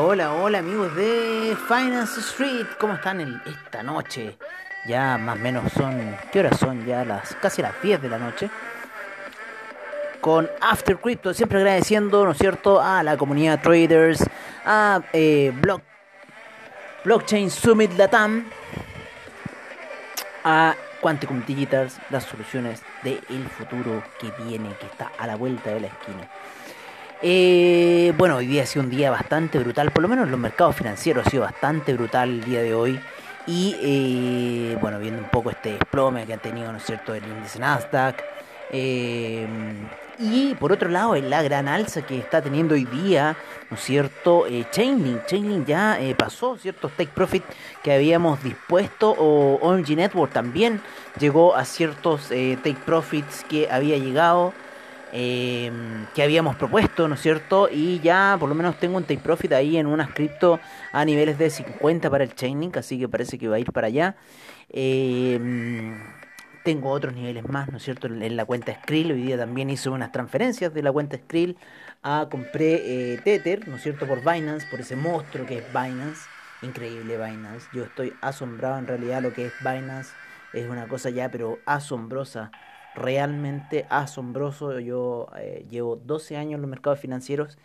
[0.00, 2.66] Hola, hola, amigos de Finance Street.
[2.78, 4.38] ¿Cómo están el- esta noche?
[4.86, 6.16] Ya más o menos son...
[6.30, 6.86] ¿Qué horas son?
[6.86, 8.48] Ya las casi las 10 de la noche.
[10.20, 14.24] Con After Crypto, siempre agradeciendo, ¿no es cierto?, a la comunidad traders,
[14.64, 15.82] a eh, Block,
[17.04, 18.44] Blockchain Summit Latam,
[20.44, 25.80] a Quanticum Digitals, las soluciones del futuro que viene, que está a la vuelta de
[25.80, 26.28] la esquina.
[27.20, 30.38] Eh, bueno, hoy día ha sido un día bastante brutal, por lo menos en los
[30.38, 33.00] mercados financieros ha sido bastante brutal el día de hoy.
[33.46, 37.24] Y eh, bueno, viendo un poco este desplome que han tenido, ¿no es cierto?, el
[37.24, 38.22] índice Nasdaq.
[38.70, 39.46] eh,
[40.20, 43.36] y por otro lado, la gran alza que está teniendo hoy día,
[43.70, 44.46] ¿no es cierto?
[44.48, 47.44] Eh, Chainlink, Chainlink ya pasó ciertos take profit
[47.84, 50.80] que habíamos dispuesto, o OMG Network también
[51.20, 54.52] llegó a ciertos take profits que había llegado
[55.12, 55.70] eh,
[56.14, 57.68] que habíamos propuesto, ¿no es cierto?
[57.70, 60.60] Y ya por lo menos tengo un take profit ahí en unas cripto
[60.92, 63.86] a niveles de 50 para el Chainlink, así que parece que va a ir para
[63.86, 64.16] allá.
[64.70, 65.38] Eh,
[66.64, 68.08] tengo otros niveles más, ¿no es cierto?
[68.08, 71.56] En la cuenta Skrill, hoy día también hice unas transferencias de la cuenta Skrill
[72.02, 74.06] a compré eh, Tether, ¿no es cierto?
[74.06, 76.28] Por Binance, por ese monstruo que es Binance.
[76.60, 77.66] Increíble Binance.
[77.72, 80.12] Yo estoy asombrado en realidad lo que es Binance.
[80.52, 82.50] Es una cosa ya, pero asombrosa
[82.94, 84.78] realmente asombroso.
[84.80, 87.58] Yo eh, llevo 12 años en los mercados financieros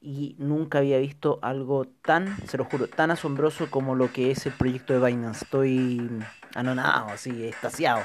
[0.00, 4.46] y nunca había visto algo tan, se lo juro, tan asombroso como lo que es
[4.46, 5.44] el proyecto de Binance.
[5.44, 6.10] Estoy
[6.54, 8.02] anonadado, así, extasiado.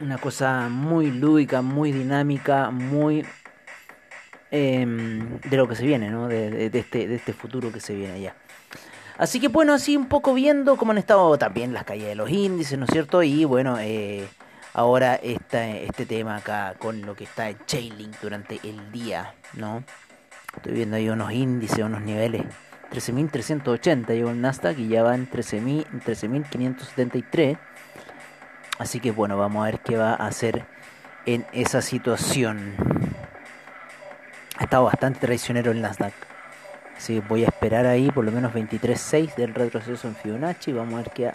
[0.00, 3.26] Una cosa muy lúdica, muy dinámica, muy
[4.50, 6.28] em, de lo que se viene, ¿no?
[6.28, 8.34] De este, de este futuro que se viene ya.
[9.18, 12.30] Así que bueno, así un poco viendo cómo han estado también las caídas de los
[12.30, 13.22] índices, ¿no es cierto?
[13.24, 14.28] Y bueno, eh,
[14.74, 19.84] ahora esta, este tema acá con lo que está en Chainlink durante el día, ¿no?
[20.56, 22.42] Estoy viendo ahí unos índices, unos niveles.
[22.90, 27.58] 13.380 llegó el Nasdaq y ya va en 13.000 en 13.573.
[28.78, 30.64] Así que bueno, vamos a ver qué va a hacer
[31.26, 32.74] en esa situación.
[34.56, 36.14] Ha estado bastante traicionero el Nasdaq.
[36.96, 40.72] Así que voy a esperar ahí por lo menos 23.6 del retroceso en Fibonacci.
[40.72, 41.30] Vamos a ver qué,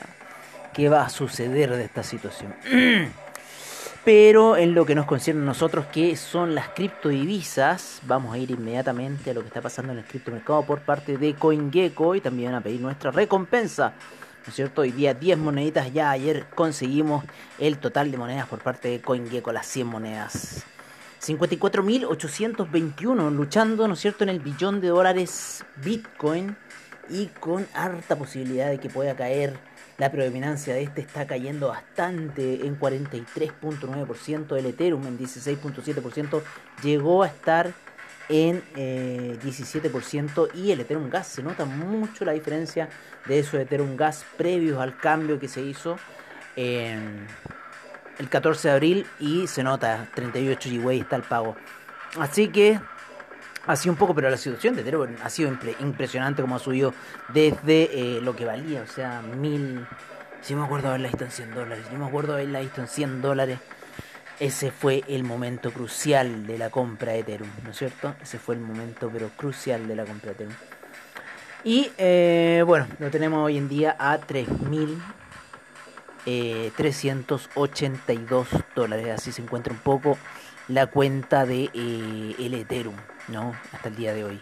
[0.73, 2.53] qué va a suceder de esta situación.
[4.05, 8.51] Pero en lo que nos concierne a nosotros, que son las criptodivisas, vamos a ir
[8.51, 12.53] inmediatamente a lo que está pasando en el criptomercado por parte de CoinGecko y también
[12.53, 13.93] a pedir nuestra recompensa.
[14.45, 14.81] ¿No es cierto?
[14.81, 17.23] Hoy día 10 moneditas, ya ayer conseguimos
[17.59, 20.65] el total de monedas por parte de CoinGecko, las 100 monedas.
[21.25, 26.57] 54.821 luchando, ¿no es cierto?, en el billón de dólares Bitcoin
[27.09, 29.57] y con harta posibilidad de que pueda caer.
[30.03, 36.41] La predominancia de este está cayendo bastante en 43.9%, el Ethereum en 16.7%,
[36.83, 37.71] llegó a estar
[38.27, 42.89] en eh, 17% y el Ethereum Gas, se nota mucho la diferencia
[43.27, 45.95] de esos Ethereum Gas previos al cambio que se hizo.
[46.57, 47.25] en
[48.19, 51.55] el 14 de abril y se nota 38 GW está el pago.
[52.19, 52.77] Así que
[53.75, 56.93] sido un poco, pero la situación de Ethereum ha sido impre- impresionante como ha subido
[57.29, 59.85] desde eh, lo que valía, o sea, mil.
[60.41, 63.21] Si me acuerdo haberla visto en 100 dólares, yo me acuerdo haberla visto en 100
[63.21, 63.59] dólares.
[64.39, 68.15] Ese fue el momento crucial de la compra de Ethereum, ¿no es cierto?
[68.21, 70.55] Ese fue el momento, pero crucial de la compra de Ethereum.
[71.63, 75.01] Y eh, bueno, lo tenemos hoy en día a 3000
[76.25, 79.07] eh, 382 dólares.
[79.13, 80.17] Así se encuentra un poco
[80.67, 82.95] la cuenta de eh, el Ethereum,
[83.27, 83.53] ¿no?
[83.71, 84.41] Hasta el día de hoy.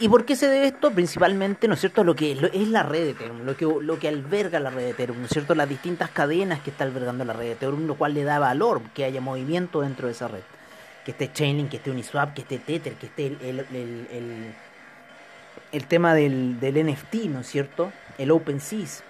[0.00, 0.92] ¿Y por qué se debe esto?
[0.92, 4.06] Principalmente, ¿no es cierto?, lo que es la red de Ethereum, lo que, lo que
[4.06, 7.32] alberga la red de Ethereum, ¿no es cierto?, las distintas cadenas que está albergando la
[7.32, 10.42] red de Ethereum, lo cual le da valor, que haya movimiento dentro de esa red.
[11.04, 14.54] Que esté Chainlink, que esté Uniswap, que esté Tether, que esté el, el, el, el-
[15.72, 19.02] el tema del, del NFT, ¿no es cierto?, el OpenSeas.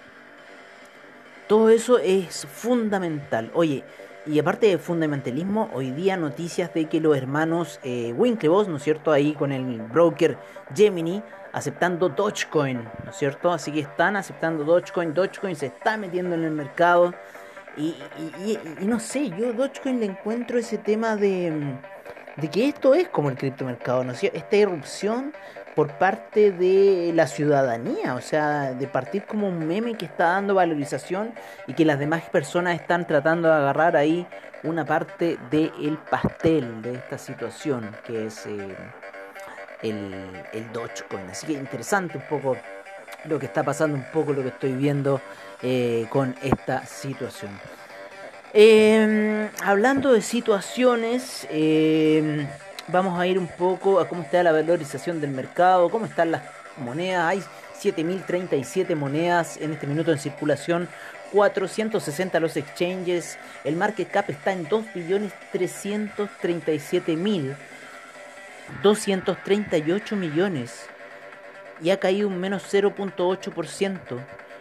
[1.47, 3.51] Todo eso es fundamental.
[3.53, 3.83] Oye,
[4.29, 8.83] y aparte de fundamentalismo, hoy día noticias de que los hermanos eh, Winklevoss, ¿no es
[8.83, 9.11] cierto?
[9.11, 10.37] Ahí con el broker
[10.75, 13.51] Gemini, aceptando Dogecoin, ¿no es cierto?
[13.51, 17.15] Así que están aceptando Dogecoin, Dogecoin se está metiendo en el mercado.
[17.75, 17.95] Y,
[18.81, 21.51] no sé, yo Dogecoin le encuentro ese tema de,
[22.37, 24.37] de que esto es como el criptomercado, ¿no es cierto?
[24.37, 25.33] Esta irrupción
[25.79, 30.53] por parte de la ciudadanía, o sea, de partir como un meme que está dando
[30.55, 31.31] valorización
[31.67, 34.27] y que las demás personas están tratando de agarrar ahí
[34.63, 38.75] una parte del pastel de esta situación que es eh,
[39.81, 40.13] el,
[40.51, 41.29] el Dogecoin.
[41.29, 42.57] Así que interesante un poco
[43.23, 45.21] lo que está pasando, un poco lo que estoy viendo
[45.61, 47.57] eh, con esta situación.
[48.53, 52.49] Eh, hablando de situaciones, eh,
[52.91, 56.43] vamos a ir un poco a cómo está la valorización del mercado, cómo están las
[56.77, 57.25] monedas.
[57.25, 57.43] Hay
[57.81, 60.87] 7.037 monedas en este minuto en circulación.
[61.31, 63.37] 460 los exchanges.
[63.63, 67.55] El market cap está en 2.337.000.
[68.83, 70.85] 238 millones.
[71.81, 74.19] Y ha caído un menos 0.8%.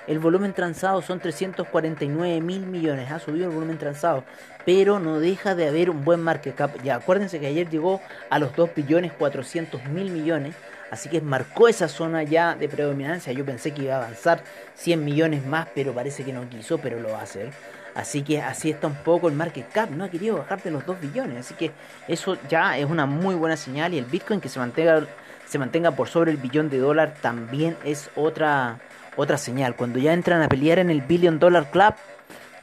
[0.08, 3.10] El volumen transado son 349 mil millones.
[3.10, 4.24] Ha subido el volumen transado.
[4.64, 6.82] Pero no deja de haber un buen market cap.
[6.82, 8.00] Ya acuérdense que ayer llegó
[8.30, 10.54] a los 2 billones 400 mil millones.
[10.90, 13.34] Así que marcó esa zona ya de predominancia.
[13.34, 14.42] Yo pensé que iba a avanzar
[14.76, 17.50] 100 millones más, pero parece que no quiso, pero lo va a hacer.
[17.94, 19.90] Así que así está un poco el market cap.
[19.90, 21.38] No ha querido bajar de los 2 billones.
[21.38, 21.70] Así que
[22.06, 23.92] eso ya es una muy buena señal.
[23.92, 25.06] Y el Bitcoin que se mantenga,
[25.48, 28.78] se mantenga por sobre el billón de dólar también es otra
[29.18, 29.74] otra señal.
[29.74, 31.94] Cuando ya entran a pelear en el Billion Dollar Club,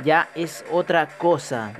[0.03, 1.73] ya es otra cosa.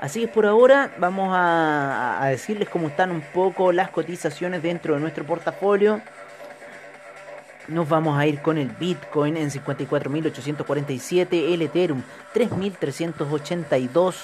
[0.00, 5.00] Así que por ahora vamos a, decirles cómo están un poco las cotizaciones dentro de
[5.00, 6.02] nuestro portafolio.
[7.68, 12.02] Nos vamos a ir con el Bitcoin en 54.847, el Ethereum
[12.34, 14.14] 3.382,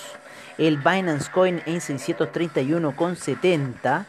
[0.58, 4.04] el Binance Coin en 631,70.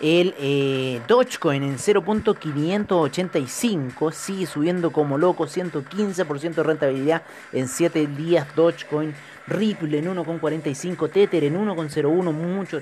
[0.00, 7.22] El eh, Dogecoin en 0.585 sigue subiendo como loco, 115% de rentabilidad
[7.52, 8.46] en 7 días.
[8.54, 9.14] Dogecoin,
[9.46, 12.78] Ripple en 1.45, Tether en 1.01, mucho,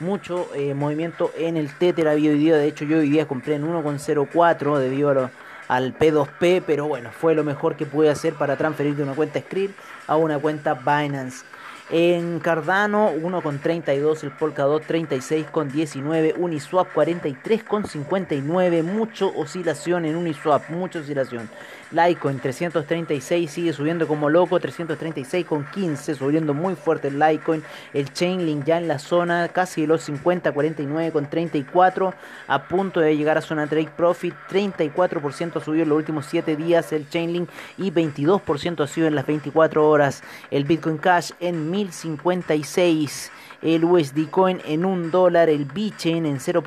[0.00, 2.56] mucho eh, movimiento en el Tether había hoy día.
[2.56, 5.30] De hecho, yo hoy día compré en 1.04 debido
[5.68, 9.40] al P2P, pero bueno, fue lo mejor que pude hacer para transferir de una cuenta
[9.40, 9.74] Skrill
[10.06, 11.46] a una cuenta Binance.
[11.88, 21.48] En Cardano 1,32, el Polkadot 36,19, Uniswap 43,59, mucho oscilación en Uniswap, mucha oscilación.
[21.92, 27.62] Litecoin 336 sigue subiendo como loco, 336 con 15, subiendo muy fuerte el Litecoin.
[27.94, 32.14] El Chainlink ya en la zona casi los 50, 49 con 34,
[32.48, 34.34] a punto de llegar a zona trade profit.
[34.50, 37.48] 34% subió en los últimos 7 días el Chainlink
[37.78, 40.24] y 22% ha sido en las 24 horas.
[40.50, 43.32] El Bitcoin Cash en 1056,
[43.62, 46.62] el USD Coin en 1 dólar, el BitChain en 0.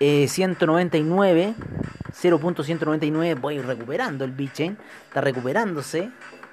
[0.00, 1.54] 199,
[2.10, 6.08] 0.199, voy recuperando el Bitchain, está recuperándose,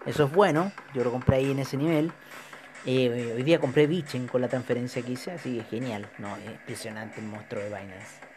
[0.05, 2.11] eso es bueno, yo lo compré ahí en ese nivel.
[2.85, 6.51] Eh, hoy día compré Bitchain con la transferencia que hice, así que genial, no, es
[6.51, 8.27] impresionante el monstruo de Binance.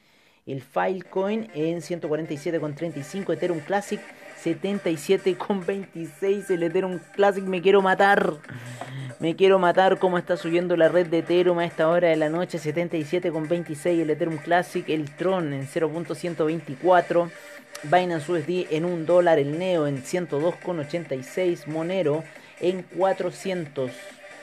[0.47, 4.01] el Filecoin en 147.35, Ethereum Classic
[4.45, 7.43] 77 con 26 el Ethereum Classic.
[7.45, 8.35] Me quiero matar.
[9.19, 12.29] Me quiero matar cómo está subiendo la red de Ethereum a esta hora de la
[12.29, 12.59] noche.
[12.59, 14.87] 77 con 26 el Ethereum Classic.
[14.91, 17.31] El Tron en 0.124.
[17.85, 19.39] Binance USD en 1 dólar.
[19.39, 21.67] El Neo en 102,86.
[21.67, 22.23] Monero
[22.61, 23.93] en 400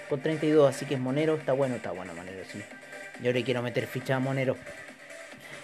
[0.10, 0.68] con 32.
[0.68, 2.60] Así que Monero está bueno, está bueno Monero, sí.
[3.22, 4.58] Yo le quiero meter ficha a Monero.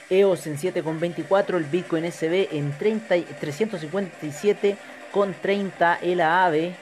[0.10, 6.76] EOS en 7,24, el Bitcoin SB en 30, 357,30, el AAVE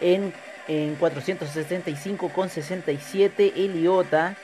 [0.00, 0.32] en,
[0.66, 4.36] en 465,67, el IOTA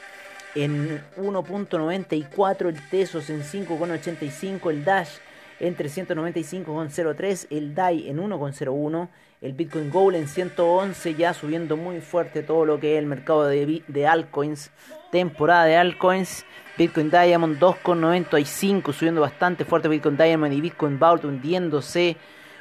[0.55, 5.17] en 1.94, el Tesos en 5,85, el Dash
[5.61, 9.09] en 395,03, el DAI en 1,01,
[9.41, 13.47] el Bitcoin Gold en 111, ya subiendo muy fuerte todo lo que es el mercado
[13.47, 14.71] de, de altcoins,
[15.17, 16.45] temporada de altcoins.
[16.77, 19.89] Bitcoin Diamond 2,95 subiendo bastante fuerte.
[19.89, 22.19] Bitcoin Diamond y Bitcoin Vault hundiéndose.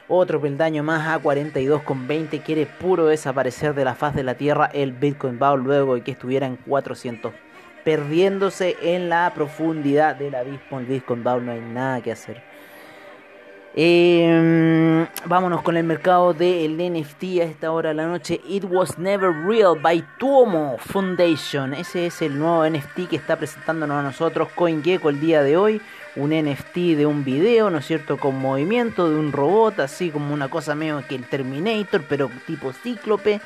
[0.08, 4.94] Otro peldaño más a 42,20 quiere puro desaparecer de la faz de la tierra el
[4.94, 7.34] Bitcoin Vault luego de que estuviera en 400
[7.84, 10.80] perdiéndose en la profundidad del abismo.
[10.80, 12.42] El Bitcoin Vault no hay nada que hacer
[13.78, 18.40] eh, vámonos con el mercado del NFT a esta hora de la noche.
[18.48, 21.74] It Was Never Real by Tuomo Foundation.
[21.74, 25.82] Ese es el nuevo NFT que está presentándonos a nosotros CoinGecko el día de hoy.
[26.16, 28.16] Un NFT de un video, ¿no es cierto?
[28.16, 32.72] Con movimiento de un robot, así como una cosa medio que el Terminator, pero tipo
[32.72, 33.42] cíclope.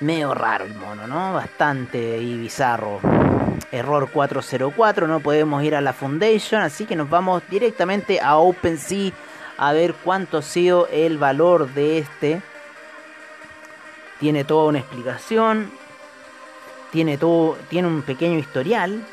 [0.00, 1.34] Medio raro el mono, ¿no?
[1.34, 3.29] Bastante y bizarro
[3.72, 9.12] error 404, no podemos ir a la Foundation, así que nos vamos directamente a OpenSea
[9.60, 12.40] a ver cuánto ha sido el valor de este.
[14.18, 15.70] Tiene toda una explicación,
[16.90, 19.04] tiene todo, tiene un pequeño historial,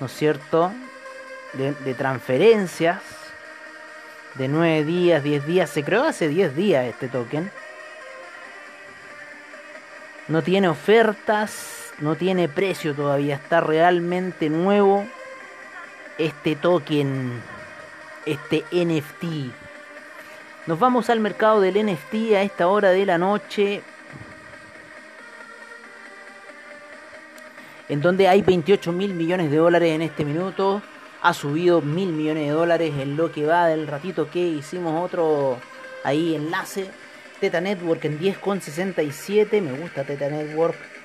[0.00, 0.72] ¿no es cierto?
[1.52, 3.00] De, transferencias
[4.34, 7.50] de 9 días, 10 días, se creó hace 10 días este token.
[10.26, 15.06] No tiene ofertas, no tiene precio todavía, está realmente nuevo.
[16.16, 17.40] este token,
[18.26, 19.52] este NFT.
[20.66, 23.82] Nos vamos al mercado del NFT a esta hora de la noche.
[27.88, 30.82] En donde hay 28 mil millones de dólares en este minuto.
[31.22, 35.58] Ha subido mil millones de dólares en lo que va del ratito que hicimos otro
[36.04, 36.90] ahí enlace.
[37.40, 39.62] Teta Network en 10,67.
[39.62, 40.97] Me gusta Teta Network.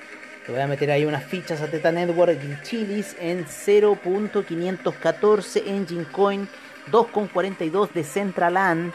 [0.46, 6.46] Le voy a meter ahí unas fichas a Teta Network Chilis en 0.514 Engine Coin,
[6.90, 8.92] 2.42 de Centraland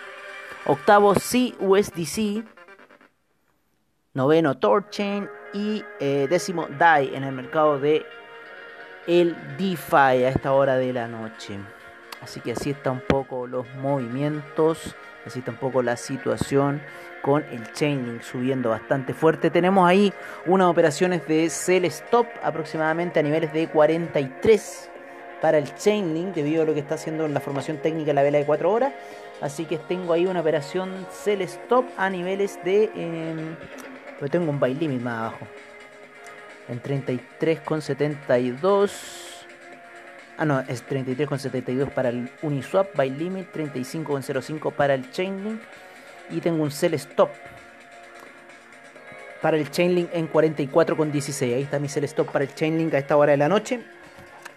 [0.65, 2.43] octavo CUSDC,
[4.13, 8.05] noveno Torchain y eh, décimo DAI en el mercado de
[9.07, 11.59] el DeFi a esta hora de la noche.
[12.21, 16.81] Así que así está un poco los movimientos, así está un poco la situación
[17.21, 19.49] con el Chainlink subiendo bastante fuerte.
[19.49, 20.13] Tenemos ahí
[20.45, 24.89] unas operaciones de sell stop aproximadamente a niveles de 43
[25.41, 28.23] para el Chainlink debido a lo que está haciendo en la formación técnica de la
[28.23, 28.93] vela de 4 horas.
[29.41, 32.89] Así que tengo ahí una operación sell stop a niveles de...
[32.95, 33.55] Eh,
[34.31, 35.45] tengo un buy limit más abajo.
[36.69, 38.91] En 33,72.
[40.37, 45.59] Ah, no, es 33,72 para el Uniswap, buy limit, 35,05 para el Chainlink.
[46.29, 47.31] Y tengo un sell stop
[49.41, 51.53] para el Chainlink en 44,16.
[51.53, 53.81] Ahí está mi sell stop para el Chainlink a esta hora de la noche.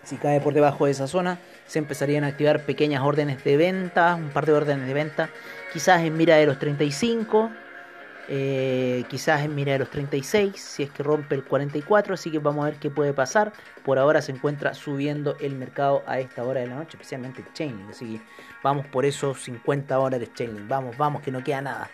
[0.05, 4.15] Si cae por debajo de esa zona, se empezarían a activar pequeñas órdenes de venta,
[4.15, 5.31] un par de órdenes de venta,
[5.73, 7.51] quizás en mira de los 35,
[8.29, 12.39] eh, quizás en mira de los 36, si es que rompe el 44, así que
[12.39, 13.53] vamos a ver qué puede pasar.
[13.85, 17.53] Por ahora se encuentra subiendo el mercado a esta hora de la noche, especialmente el
[17.53, 18.25] Chainlink, así que
[18.63, 21.91] vamos por esos 50 dólares Chainlink, vamos, vamos, que no queda nada.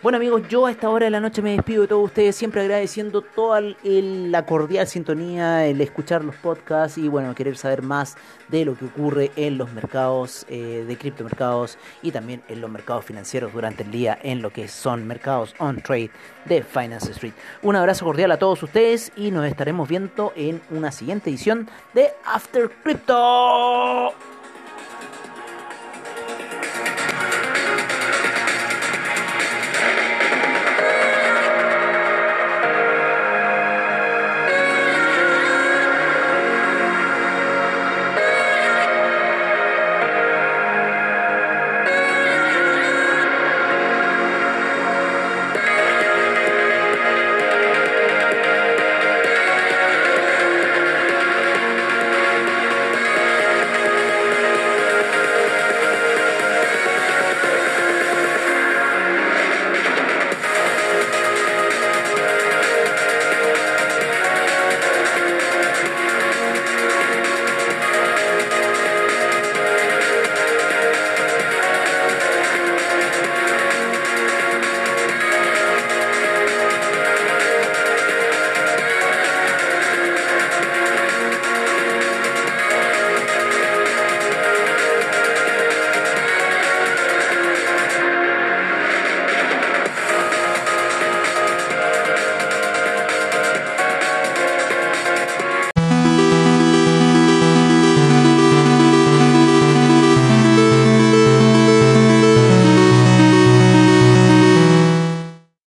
[0.00, 2.60] Bueno amigos, yo a esta hora de la noche me despido de todos ustedes, siempre
[2.60, 8.64] agradeciendo toda la cordial sintonía, el escuchar los podcasts y bueno, querer saber más de
[8.64, 13.52] lo que ocurre en los mercados eh, de criptomercados y también en los mercados financieros
[13.52, 16.10] durante el día en lo que son mercados on trade
[16.44, 17.34] de Finance Street.
[17.62, 22.12] Un abrazo cordial a todos ustedes y nos estaremos viendo en una siguiente edición de
[22.24, 24.14] After Crypto.